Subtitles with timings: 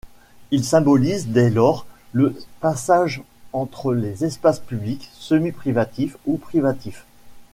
[0.49, 3.21] Ils symbolisent dès lors le passage
[3.53, 7.05] entre des espaces publics, semi-privatifs ou privatifs.